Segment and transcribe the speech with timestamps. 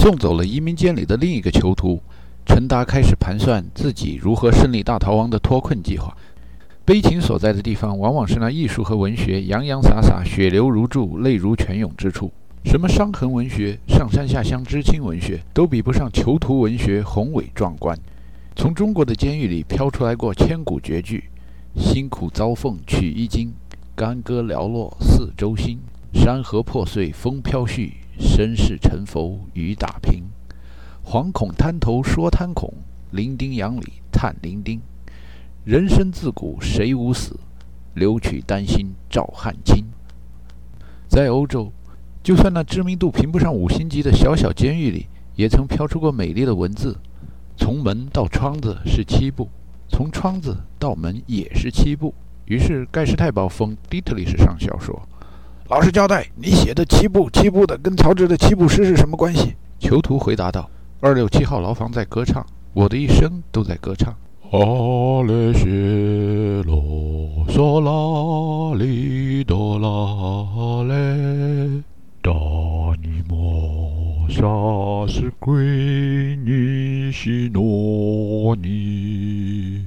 [0.00, 2.00] 送走了移民监里的另一个囚徒，
[2.46, 6.16] 陈达开始盘算自己如何胜利大逃亡的脱困计划。
[6.86, 12.32] 悲情所在的地方，往往是那艺术和文学洋洋洒洒、血流如注、泪如泉涌之处。
[12.64, 17.94] 什么伤痕文学、上山下乡知青文学，都比不上囚徒文学宏伟壮观。
[18.56, 21.24] 从中国的监狱里飘出来过千古绝句
[21.76, 23.52] ：“辛苦遭奉取衣襟，
[23.94, 25.78] 干戈寥落四周星。
[26.14, 30.22] 山河破碎风飘絮，身世沉浮与打拼。
[31.02, 32.72] 惶恐滩头说滩恐，
[33.10, 34.78] 伶仃洋里叹伶仃。
[35.64, 37.40] 人生自古谁无死，
[37.94, 39.86] 留取丹心照汗青。”
[41.08, 41.72] 在欧洲。
[42.22, 45.06] 就算那知名度评不上五星级的小小监狱里，
[45.36, 46.94] 也曾飘出过美丽的文字。
[47.56, 49.48] 从门到窗子是七步，
[49.88, 52.14] 从窗子到门也是七步。
[52.44, 55.00] 于是盖世太保封迪特里什上校说
[55.70, 64.12] ：“老实交代，你写的七步七步的，跟曹植的七步诗是什么关系？”囚徒回答道：“二六七号牢房在歌唱，我的一生都在歌唱。”
[64.50, 65.68] 阿列谢
[66.64, 71.84] 罗嗦拉里哆拉嘞。
[72.20, 72.32] 大
[73.00, 79.86] 尼摩萨斯归尼西诺尼，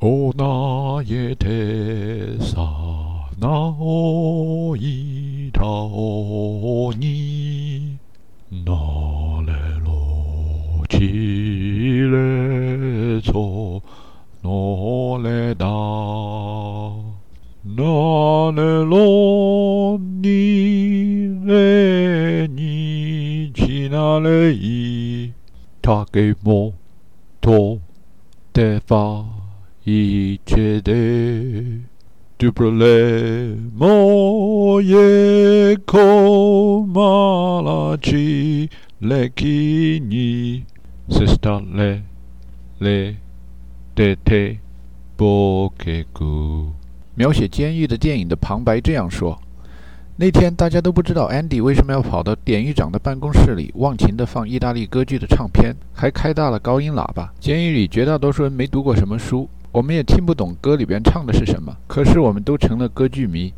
[0.00, 1.48] 哦那耶特
[2.40, 2.60] 萨
[3.44, 7.98] 那哦伊塔哦尼，
[8.48, 8.72] 那
[9.42, 9.52] 勒
[9.84, 13.82] 罗奇勒措
[14.40, 15.66] 那勒达，
[17.76, 21.28] 那勒罗尼。
[21.44, 25.34] 嘞尼奇那嘞伊，
[25.82, 26.72] 他给摩
[27.42, 27.78] 托
[28.54, 29.22] 得发
[29.84, 30.90] 一切的，
[32.36, 33.86] Du problema
[34.82, 37.08] je komalaci
[39.00, 40.64] lekini
[41.08, 42.02] se stale
[42.80, 43.14] le
[43.94, 44.58] dete
[45.16, 46.72] bokeku。
[47.14, 49.40] 描写监狱的电影的旁白这样说
[50.18, 57.32] ：“那天大家都不知道 Andy 为什么要跑到典狱长的办公室里，忘情地放意大利歌剧的唱片，还开大了高音喇叭。
[57.38, 63.52] 监狱里绝大多数人没读过什么书，我们也听不懂歌里边唱的是什么，可是我们都成了歌剧迷。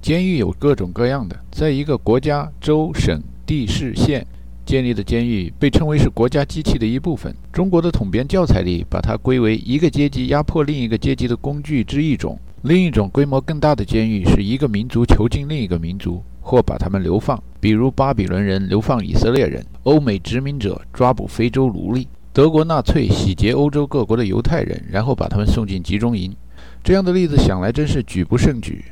[0.00, 4.26] 监狱有各种各样的，在一个国家、州、省、地、市、县
[4.64, 7.36] 建立的监狱，被称为是国家机器的一部分。
[7.52, 12.38] 中国的统编教材里，把它归为一个阶级压迫另一个阶级的工具之一种。
[12.62, 26.34] 另一种规模更大的监狱是一个民族囚禁另一个民族，或把他们流放，比如巴比伦人流放以色列人，欧美殖民者抓捕非洲奴隶，德国纳粹洗劫欧洲各国的犹太人，然后把他们送进集中营。
[26.82, 28.84] 这样的例子想来真是举不胜举。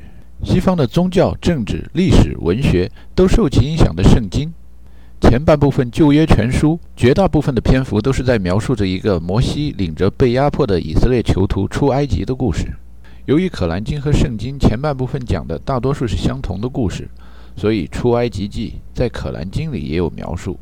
[0.45, 4.53] 西方的宗教、政治、历史、文学都受其影响的圣经，
[5.19, 12.73] 前半部分旧约全书，绝大部分的篇幅都是在描述着一个摩西领着被压迫的以色列囚徒出埃及的故事。
[13.25, 17.09] 由于《可兰经》和《圣经》前半部分讲的大多数是相同的故事，
[17.57, 20.57] 所以《出埃及记》在《可兰经》里也有描述。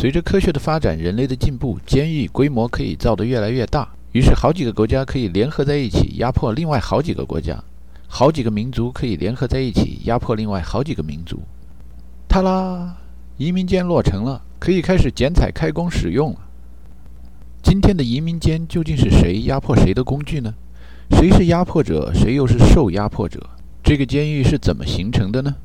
[0.00, 7.60] 随着科学的发展，人类的进步，监狱规模可以造得越来越大，于是好几个国家可以联合在一起压迫另外好几个国家，
[8.06, 11.40] 好几个民族可以联合在一起压迫另外好几个民族。
[12.28, 12.96] 塔拉，
[13.38, 16.38] 移民监落成了，可以开始剪彩开工使用了。
[17.60, 20.54] 今天的移民监究竟是谁压迫谁的工具呢？
[21.10, 23.44] 谁是压迫者，谁又是受压迫者？
[23.82, 25.56] 这个监狱是怎么形成的呢？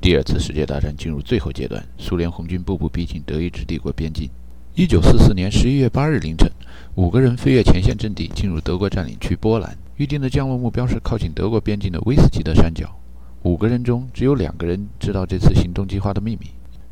[0.00, 4.30] 第二次世界大战进入最后阶段，苏联红军步步逼近德意志帝国边境。
[4.76, 6.48] 一九四四年十一月八日凌晨，
[6.94, 9.76] 五个人飞越前线阵地，进入德国占领区波兰。
[9.96, 12.96] 预定的降落目标是靠近德国边境的威斯基德山脚。
[13.42, 16.46] 五个人中只有两个人知道这次行动计划的秘密。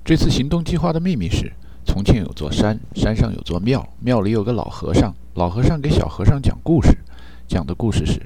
[0.04, 1.52] 这次行动计划的秘密是：
[1.84, 6.98] 重庆有座山，山上有座庙，庙里有个老和尚，老和尚给小和尚讲故事。
[7.46, 8.20] 讲的故事是：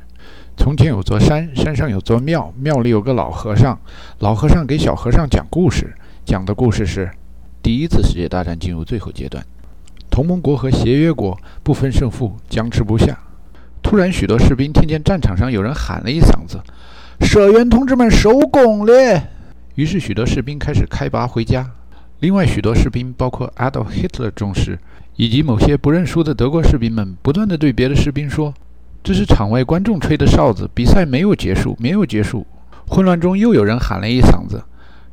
[0.61, 3.81] 从前有座山，山上有座庙，庙里有个老和尚，
[4.19, 5.95] 老和尚给小和尚讲故事。
[6.27, 7.11] 讲的故事是：
[7.63, 9.43] 第一次世界大战进入最后阶段，
[10.11, 13.19] 同盟国和协约国不分胜负，僵持不下。
[13.83, 16.61] 突然，许多士兵听见战场上有人喊了一嗓子
[17.25, 18.93] ：“社员同志们，收工了！”
[19.77, 21.71] 于是，许多士兵开始开拔回家。
[22.19, 24.79] 另外，许多士兵，包括 Adolf Hitler 中士
[25.17, 28.53] 以及某些不认输的德国士兵们，不断地对别的士兵说。
[29.03, 32.47] 这是场外观众吹的哨子，比赛没有结束，没有结束。
[32.89, 34.63] 混乱中，又有人喊了一嗓子：“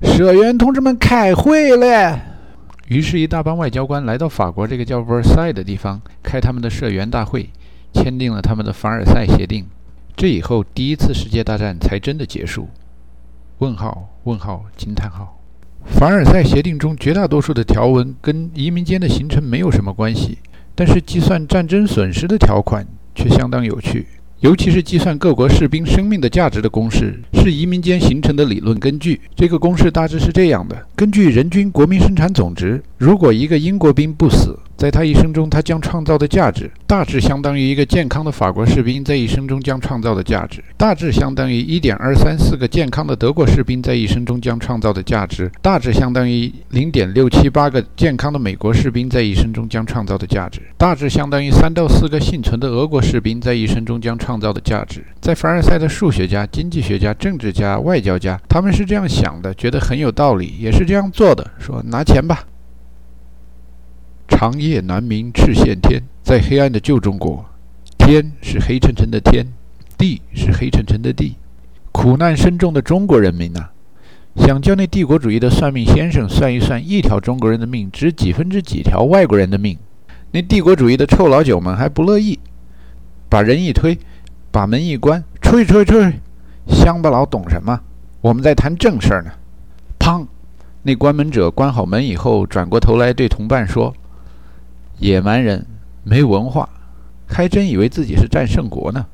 [0.01, 2.19] 社员同志们，开会了！”
[2.89, 7.50] 于是，一大帮外交官来到法国这个叫 versai 的地方，开他们的社员大会，
[7.94, 9.66] 签订了他们的凡尔赛协定。
[10.16, 12.69] 这以后，第一次世界大战才真的结束。
[13.60, 14.10] 问号？
[14.24, 14.66] 问号？
[14.75, 15.39] 惊叹号！
[15.86, 20.39] 凡尔赛协定中绝大多数的条文跟移民间的形成没有什么关系，
[20.74, 22.86] 但是计算战争损失的条款
[23.17, 24.05] 却相当有趣。
[24.39, 29.19] 尤其是计算各国士兵生命的价值的公式，是移民间形成的理论根据。
[29.35, 55.03] 这个公式大致是这样的：根据人均国民生产总值，如果一个英国兵不死，在他一生中他将创造的价值，大致相当于一个健康的法国士兵在一生中将创造的价值；大致相当于一点二三四个健康的德国士兵在一生中将创造的价值；大致相当于零点六七八个健康的美国士兵在一生中将创造的价值；大致相当于三到四个幸存的俄国士兵在一生中将创造的价值。
[55.19, 62.44] 在凡尔赛的数学家、经济学家、政治家、外交家，他们是这样想的，觉得很有道理，也是这样做的，说拿钱吧。
[64.27, 67.45] 长夜难明赤县天，在黑暗的旧中国，
[67.97, 69.45] 天是黑沉沉的天，
[69.97, 71.35] 地是黑沉沉的地，
[71.91, 73.69] 苦难深重的中国人民呐，
[74.35, 79.77] 想叫那帝国主义的算命先生算一算，一条中国人的命值几分之几条外国人的命？
[80.31, 82.38] 那帝国主义的臭老九们还不乐意，
[83.29, 83.97] 把人一推，
[84.51, 86.19] 把门一关，出去出去出去，
[86.68, 87.79] 乡巴佬懂什么？
[88.21, 89.31] 我们在谈正事儿呢。
[89.97, 90.27] 砰！
[90.83, 93.95] 那关门者关好门以后，转过头来对同伴说。
[94.99, 95.65] 野蛮人
[96.03, 96.67] 没文化，
[97.27, 99.05] 还真以为自己是战胜国呢。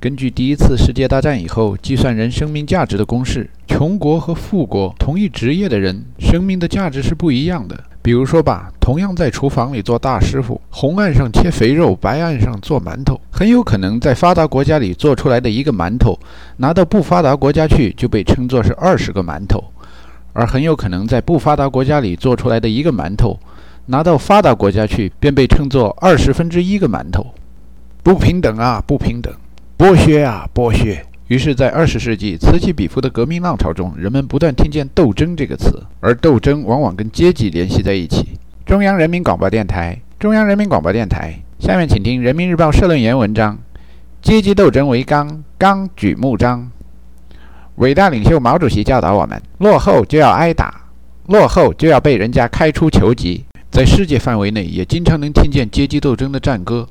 [0.00, 7.82] 根据第一次世界大战以后计算人生命价值的公式，穷国和富国同一职业的人生命的价值是不一样的。
[8.00, 16.18] 比如说吧，同样在厨房里做大师傅，红案上切肥肉，白案上做馒头，很有可能在发达国家里做出来的一个馒头，
[16.58, 19.64] 拿到不发达国家去就被称作是二十个馒头，
[20.32, 23.38] 而很有可能在不发达国家里做出来的一个馒头。
[23.90, 27.34] 拿到发达国家去，便被称作二十分之一个馒头，
[28.02, 29.32] 不平等啊，不平等，
[29.78, 31.02] 剥削啊，剥削。
[31.28, 38.38] 于是，在二十世纪此起彼伏的革命浪潮中，人们不断听见“斗争”这个词，而斗争往往跟阶级联系在一起。
[38.66, 41.34] 中央人民广播电台，中央人民广播电台。
[41.58, 43.58] 下面请听人民日报社论员文章：
[44.20, 46.70] 阶级斗争为纲，纲举目张。
[47.76, 50.82] 伟大领袖毛主席教导我们：落后就要挨打，
[51.26, 53.44] 落后就要被人家开除球籍。
[53.78, 56.88] 在世界范围内，也经常能听见阶级斗争的战歌。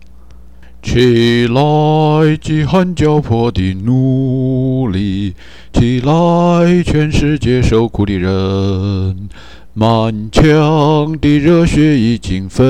[0.81, 5.33] 起来，饥寒交迫的奴隶！
[5.73, 9.27] 起来，全世界受苦的人！
[9.73, 12.63] 满腔的热血已经沸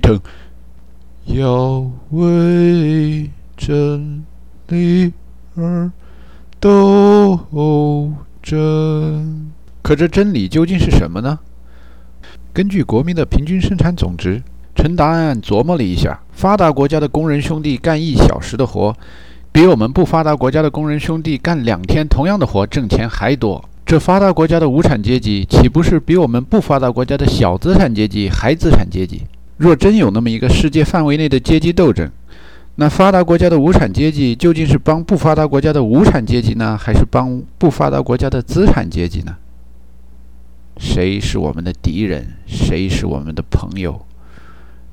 [0.00, 0.18] 腾，
[1.26, 4.24] 要为真
[4.66, 5.12] 理
[5.54, 5.92] 而
[6.58, 8.12] 斗
[8.42, 9.52] 争。
[9.82, 11.38] 可这真理究竟是什么呢？
[12.52, 14.42] 根据国民的平均生产总值，
[14.74, 18.92] 陈达安琢磨了一下，发达国家的工人兄弟干一小时的活，
[19.52, 23.64] 比我们不发达国家的工人兄弟干两天同样的活挣钱还多。
[23.86, 29.22] 这发达国家的无产阶级，岂不是比我们不发达国家的小资产阶级还资产阶级？
[29.56, 32.10] 若真有那么一个世界范围内的阶级斗争，
[32.74, 39.36] 那发达国家的无产阶级究竟是帮不发达国家的无产阶级呢，还是帮不发达国家的资产阶级呢？
[40.80, 42.26] 谁是我们的敌人？
[42.46, 44.06] 谁是我们的朋友？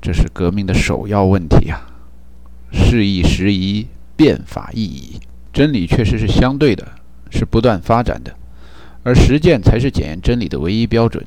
[0.02, 1.86] 这是革命的首要问题啊！
[2.70, 5.18] 事易时移，变法易移。
[5.50, 6.86] 真理确实是相对的，
[7.30, 8.36] 是不断发展的，
[9.02, 11.24] 而实践才是检验真理的唯一标准。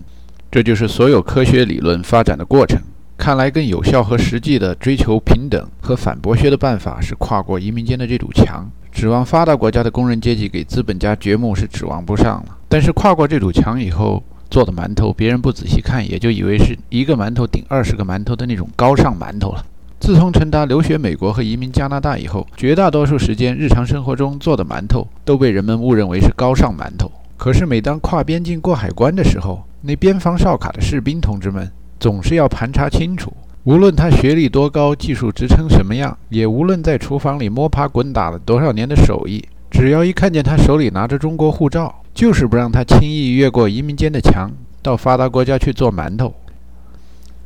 [0.52, 2.80] 这就是所有科学理论发展的过程。
[3.18, 8.70] 看来，更有效和实际的追求平等和反剥削的办法是跨过移民间的这堵墙。
[8.92, 12.58] 指望发达国家的工人阶级给资本家掘墓是指望不上了。
[12.70, 19.66] 但是跨过这堵墙以后，做的馒头，别人不仔细看，也就以为是一个馒头顶二十个馒头的那种高尚馒头了。
[19.98, 27.10] 自从陈达留学美国和移民加拿大以后，绝大多数时间日常生活中做的馒头都被人们误认为是高尚馒头。
[27.38, 33.32] 可是每当跨边境过海关的时候，那边防哨卡的士兵同志们总是要盘查清楚，
[33.64, 42.01] 无论他学历多高，技术职称什么样，也无论在厨房里摸爬滚打了多少年的手艺，只要一看见他手里拿着中国护照。
[42.14, 44.52] 就是不让他轻易越过移民间的墙，
[44.82, 46.34] 到发达国家去做馒头。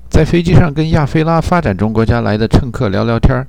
[0.09, 3.47] 在飞机上跟亚非拉发展中国家来的乘客聊聊天儿，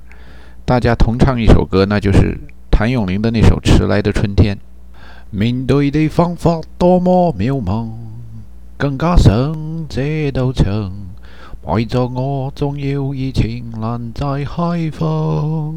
[0.65, 2.37] 大家同唱一首歌，那就是
[2.69, 4.55] 谭咏麟的那首《迟来的春天》。
[5.29, 7.89] 面对的方法多么渺茫，
[8.77, 10.91] 更加上这道墙，
[11.65, 15.73] 埋葬我总有一情难再开放。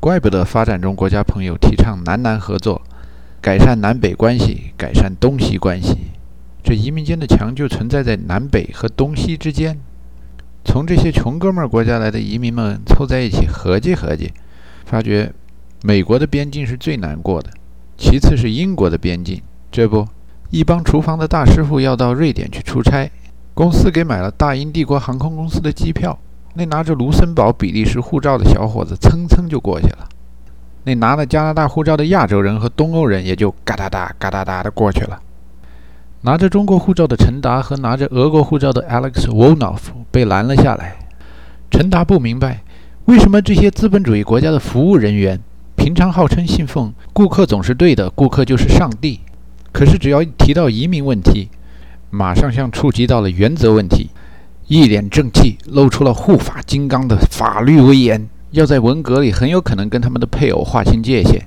[0.00, 2.80] 怪不得发展中国家朋友提倡南南合作。
[3.42, 5.96] 改善南北关系，改善东西关系，
[6.62, 9.80] 这移民间的墙就存在在南北和东西之间。
[10.64, 14.32] 从这些穷哥们儿国家来的移民们凑在一起合计合计，
[14.86, 15.32] 发觉
[15.82, 17.50] 美国的边境是最难过的，
[17.98, 19.42] 其次是英国的边境。
[19.72, 20.06] 这不，
[20.50, 23.10] 一帮厨房的大师傅要到瑞典去出差，
[23.54, 26.16] 公司给买了大英帝国航空公司的机票。
[26.54, 30.08] 那拿着卢森堡、比利时护照的小伙子蹭蹭就过去了，
[30.84, 35.20] 那拿了加拿大护照的亚洲人和东欧人也就嘎哒哒、嘎哒哒的过去了。
[36.22, 39.78] 拿着中国护照的陈达和拿着俄国护照的 Alex Wolnof
[40.10, 40.96] 被拦了下来。
[41.70, 42.62] 陈达不明白，
[43.06, 45.40] 为什么这些资本主义国家的服务人员
[45.74, 49.20] 平常号称信奉“顾客总是对的，顾客就是上帝”，
[49.72, 51.48] 可是只要一提到移民问题，
[52.10, 54.10] 马上像触及到了原则问题。
[54.68, 61.46] 一脸正气，露出了护法金刚的法律威严，要在文革里很有可能跟他们的配偶划清界限。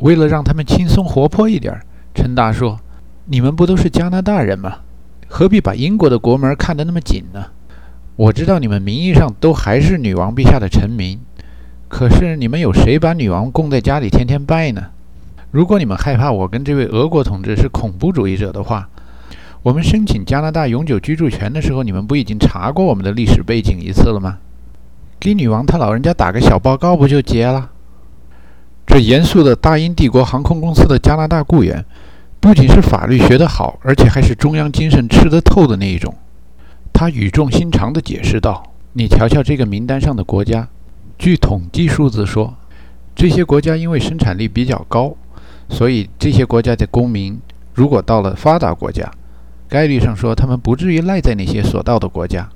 [0.00, 1.80] 为了让他们轻松活泼一点，
[2.14, 2.78] 陈达说
[3.26, 4.78] ：“你们不都是加拿大人吗？
[5.26, 7.46] 何必把英国的国门看得那么紧呢？
[8.14, 11.18] 我知道你们名义上都还是女王陛下的臣民，
[11.88, 14.90] 可是你们有谁把女王供在家里天天拜呢？
[15.50, 18.88] 如果你们害怕我跟这位俄国同志是恐怖主义者的话。”
[19.64, 24.38] 我们申请加拿大永久居住权的时候，你们不已经查过我们的历史背景一次了吗？
[25.20, 27.70] 给女王她老人家打个小报告不就结了？
[28.86, 31.84] 这严肃的大英帝国航空公司的加拿大雇员，
[32.40, 36.14] 不仅是法律学得好，而且还是中央精神吃得透的那一种。
[36.92, 40.68] 他语重心长地解释道：“你瞧瞧这个名单上的国家，
[41.18, 42.54] 据统计数字说，
[43.14, 45.14] 这些国家因为生产力比较高，
[45.68, 47.38] 所以这些国家的公民
[47.74, 49.10] 如果到了发达国家，
[49.68, 52.48] 概率上说，他们不至于赖在那些所到的国家，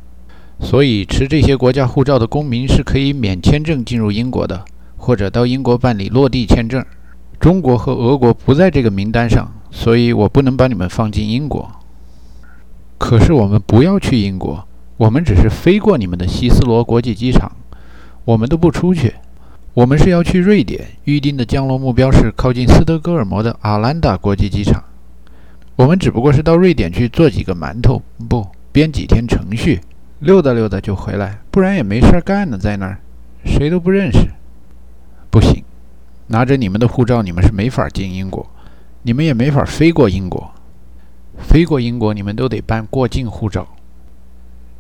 [0.63, 4.65] 所以持这些国家护照的公民是可以免签证进入英国的，
[4.97, 6.83] 或者到英国办理落地签证。
[7.39, 11.69] 中国和俄国不在这个名单上，所以我不能把你们放进英国。
[12.97, 14.67] 可是我们不要去英国，
[14.97, 17.51] 我们只是飞过你们的希斯罗国际机场，
[18.25, 19.15] 我们都不出去。
[19.75, 24.85] 我们是要去瑞典，预定的降落目标是靠近斯德哥尔摩的阿兰达国际机场。
[25.75, 29.81] 我们只不过是到瑞典去做几个馒头，不编几天程序，
[30.23, 32.99] 溜达溜达就回来，不然也没事干呢，在那儿，
[33.45, 34.29] 谁都不认识。
[35.31, 35.65] 不行，
[36.29, 38.49] 拿着你们的护照，你们是没法进英国，
[39.03, 40.53] 你们也没法飞过英国，
[41.39, 43.67] 飞过英国你们都得办过境护照。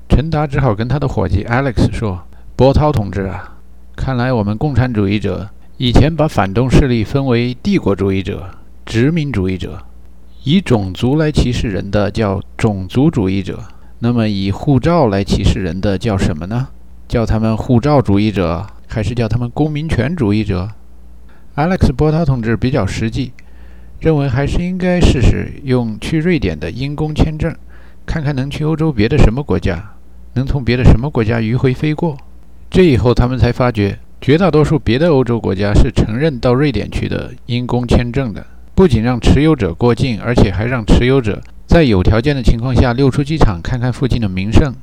[0.09, 2.23] 陈达只好跟他的伙计 Alex 说
[2.55, 3.57] ：“波涛同志啊，
[3.97, 8.49] 看来我们共产主义者以前把反动势力分为帝国主义者、
[8.87, 9.83] 殖民主义者。”
[10.45, 13.61] 以种族来歧视人的叫种族主义者，
[14.05, 16.67] 那么以护照来歧视人的叫什么呢？
[17.07, 20.69] 叫他们护照主义者，还是叫他们公民权主义者
[21.55, 23.31] ？Alex 波涛同志比较实际，
[24.01, 27.55] 认为还是应该试试用去瑞典的因公签证，
[28.05, 29.93] 看看能去欧洲别的什么国家，
[30.35, 32.17] 能从别的什么国家迂回飞过。
[32.69, 38.45] 这以后他们才发觉，绝大多数别的欧洲国家是承认到瑞典去的因公签证的。
[38.75, 41.41] 不仅让持有者过境，而且还让持有者
[41.73, 44.75] 在有条件的情况下溜出机场看看附近的名胜。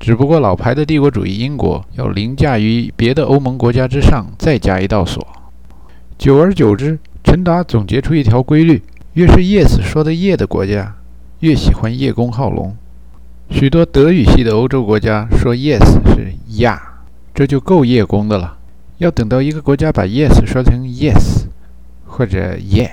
[0.00, 5.24] 只不过老牌的帝国主义英国要凌驾于别的欧盟国家之上，再加一道锁。
[6.18, 10.96] 久而久之，陈达总结出一条规律：越是 yes 说的 yes 的国家，
[11.38, 12.76] 越喜欢叶公好龙。
[13.48, 15.78] 许多德语系的欧洲国家说 yes
[16.12, 18.58] 是呀，这就够叶公的了。
[18.98, 21.44] 要等到一个国家把 yes 说成 yes
[22.04, 22.90] 或者 yeah。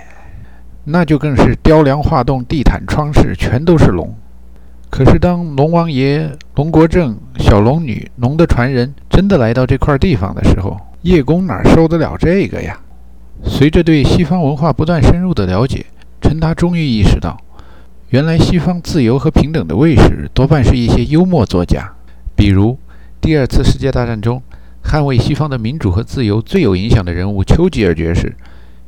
[0.86, 4.13] 那就更是雕梁画栋、地毯窗饰，全都是龙。
[4.90, 12.80] 可是当龙王爷、龙国正、小龙女、龙的传人真的来到这块地方的时候，叶公哪受得了这个呀？
[13.46, 15.86] 随着对西方文化不断深入的了解，
[16.22, 17.38] 陈达终于意识到，
[18.10, 21.92] 原来西方自由和平等的卫士多半是一些幽默作家。
[22.36, 22.78] 比如
[23.20, 24.42] 第二次世界大战中，
[24.84, 28.36] 捍卫西方的民主和自由最有影响的人物丘吉尔爵士，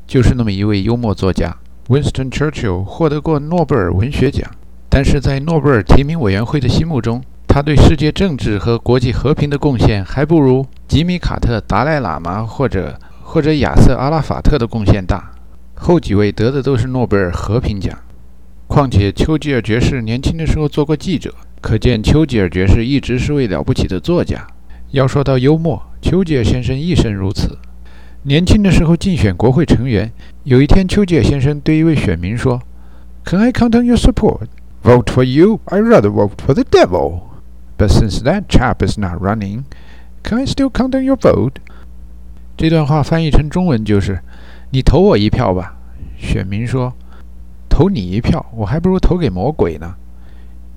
[0.06, 1.56] 就是那么一位幽默作家。
[1.88, 4.50] Winston Churchill 获得过诺贝尔文学奖，
[4.90, 15.32] 但是在诺贝尔提名委员会的心目中，他对世界政治和国际和平的贡献还不如吉米·卡特、达赖喇嘛或者或者亚瑟·阿拉法特的贡献大。
[15.76, 17.96] 后几位得的都是诺贝尔和平奖。
[18.66, 24.48] 况且丘吉尔爵士年轻的时候做过记者，可见丘吉尔爵士一直是位了不起的作家。
[24.90, 27.56] 要说到幽默，丘吉尔先生一生如此。
[28.28, 30.12] 年轻的时候竞选国会成员，
[30.46, 32.60] 有一天，丘吉尔先生对一位选民说
[33.24, 34.48] ：“Can I count on your support?
[34.84, 35.60] Vote for you?
[35.66, 37.20] I rather vote for the devil.
[37.78, 39.66] But since that chap is not running,
[40.24, 41.58] can I still count on your vote?”
[42.58, 44.20] 这段话翻译成中文就是
[44.74, 45.78] ：“你投我一票吧。”
[46.18, 46.94] 选民说
[47.70, 49.94] ：“投你一票，我还不如投给魔鬼呢。”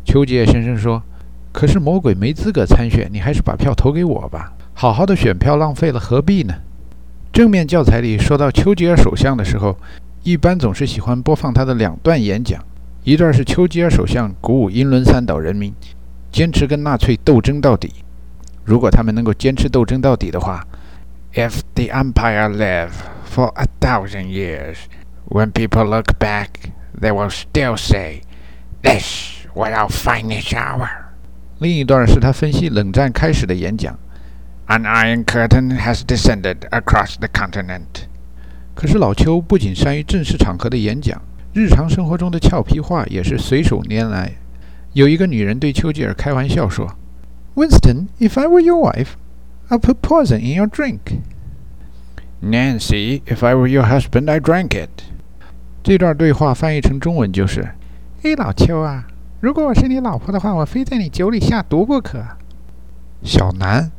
[0.04, 1.02] 丘吉尔先生说
[1.50, 4.52] ：“可是魔鬼没资格参选，你还是把票投给我吧。
[4.74, 6.52] 好好的选票浪费了，何必呢？”
[7.32, 9.76] 正面教材里说到丘吉尔首相的时候，
[10.24, 12.62] 一般总是喜欢播放他的两段演讲，
[13.04, 15.72] 一段是丘吉尔首相鼓舞英伦三岛人民
[16.32, 17.92] 坚持跟纳粹斗争到底。
[18.64, 20.66] 如果他们能够坚持斗争到底的话
[21.34, 22.90] ，If the empire live
[23.32, 24.76] for a thousand years,
[25.28, 26.48] when people look back,
[27.00, 28.22] they will still say,
[28.82, 30.88] "This was our finest hour."
[31.60, 33.96] 另一段是他分析冷战开始的演讲
[34.68, 38.06] ，An iron curtain has descended across the continent.
[38.74, 41.20] 可是老邱不仅善于正式场合的演讲，
[41.52, 44.34] 日常生活中的俏皮话也是随手拈来。
[44.92, 46.94] 有一个女人对丘吉尔开玩笑说。
[47.54, 49.14] Winston, if I were your wife,
[49.68, 51.20] I'd put poison in your drink.
[52.40, 54.88] Nancy, if I were your husband, I drank it.
[55.82, 57.74] 这段对话翻译成中文就是
[58.22, 59.08] ：“哎，老邱啊，
[59.40, 62.24] 如果我是你老婆的话，我非在你酒里下毒不可。”
[63.24, 63.90] 小南，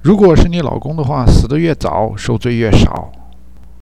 [0.00, 3.10] 如果是你老公的话，死得越早，受罪越少。